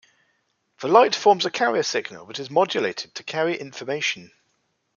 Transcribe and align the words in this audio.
The 0.79 0.87
light 0.87 1.13
forms 1.13 1.45
a 1.45 1.51
carrier 1.51 1.83
signal 1.83 2.25
that 2.25 2.39
is 2.39 2.49
modulated 2.49 3.13
to 3.13 3.23
carry 3.23 3.55
information. 3.55 4.31